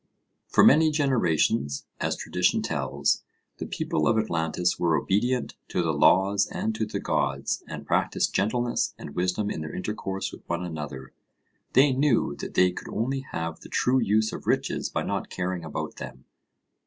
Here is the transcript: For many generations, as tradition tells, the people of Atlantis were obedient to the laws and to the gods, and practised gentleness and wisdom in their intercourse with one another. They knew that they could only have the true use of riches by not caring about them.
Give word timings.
For 0.47 0.63
many 0.63 0.89
generations, 0.89 1.85
as 1.99 2.15
tradition 2.17 2.63
tells, 2.63 3.21
the 3.59 3.67
people 3.67 4.07
of 4.07 4.17
Atlantis 4.17 4.79
were 4.79 4.95
obedient 4.95 5.53
to 5.67 5.83
the 5.83 5.93
laws 5.93 6.47
and 6.47 6.73
to 6.73 6.87
the 6.87 6.99
gods, 6.99 7.61
and 7.67 7.85
practised 7.85 8.33
gentleness 8.33 8.95
and 8.97 9.13
wisdom 9.13 9.51
in 9.51 9.61
their 9.61 9.75
intercourse 9.75 10.31
with 10.31 10.41
one 10.49 10.63
another. 10.65 11.13
They 11.73 11.91
knew 11.93 12.35
that 12.37 12.55
they 12.55 12.71
could 12.71 12.89
only 12.89 13.19
have 13.19 13.59
the 13.59 13.69
true 13.69 13.99
use 13.99 14.33
of 14.33 14.47
riches 14.47 14.89
by 14.89 15.03
not 15.03 15.29
caring 15.29 15.63
about 15.63 15.97
them. 15.97 16.25